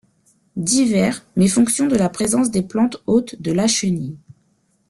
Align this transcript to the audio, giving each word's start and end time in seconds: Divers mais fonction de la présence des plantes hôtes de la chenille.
Divers 0.55 1.27
mais 1.35 1.47
fonction 1.47 1.85
de 1.87 1.95
la 1.95 2.09
présence 2.09 2.49
des 2.49 2.63
plantes 2.63 3.03
hôtes 3.05 3.39
de 3.39 3.51
la 3.51 3.67
chenille. 3.67 4.17